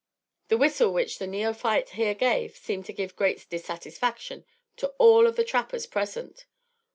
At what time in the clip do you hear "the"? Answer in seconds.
0.47-0.57, 1.19-1.27, 5.35-5.43